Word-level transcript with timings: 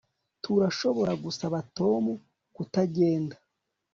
Turashobora 0.43 1.13
gusaba 1.23 1.57
Tom 1.77 2.03
kutagenda 2.55 3.35